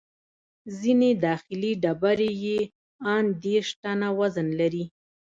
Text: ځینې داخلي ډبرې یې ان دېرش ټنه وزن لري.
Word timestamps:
ځینې 0.79 1.09
داخلي 1.25 1.71
ډبرې 1.83 2.31
یې 2.45 2.59
ان 3.13 3.25
دېرش 3.43 3.69
ټنه 3.81 4.09
وزن 4.19 4.47
لري. 4.59 4.85